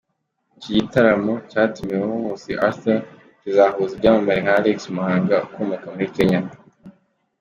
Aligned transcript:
Iki 0.57 0.69
gitaramo 0.77 1.33
cyatumiwemo 1.49 2.15
Nkusi 2.21 2.51
Arthur, 2.67 2.99
kizahuza 3.41 3.91
ibyamamare 3.95 4.39
nka 4.43 4.53
Alex 4.59 4.77
Muhanga 4.95 5.35
ukomoka 5.47 5.85
muri 5.93 6.05
Kenya. 6.15 6.39